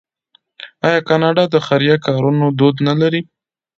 آیا 0.87 0.99
کاناډا 1.09 1.43
د 1.49 1.55
خیریه 1.67 1.95
کارونو 2.05 2.45
دود 2.59 2.75
نلري؟ 2.87 3.21